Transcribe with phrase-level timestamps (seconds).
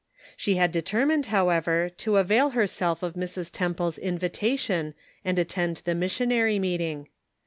[0.17, 3.51] i She had determined, however, to avail her self of Mrs.
[3.51, 7.07] Temple's invitation and attend the missionary meeting.